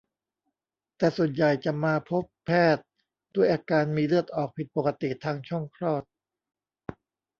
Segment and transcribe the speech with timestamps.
[0.97, 2.85] แต่ส่วนใหญ่จะมาพบแพทย์
[3.35, 6.03] ด้วยอาการมีเลือดออกผิดปกติทางช่องคลอด